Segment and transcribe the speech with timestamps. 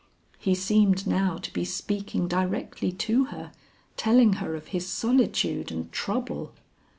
[0.39, 3.51] He seemed now to be speaking directly to her,
[3.97, 6.53] telling her of his solitude and trouble.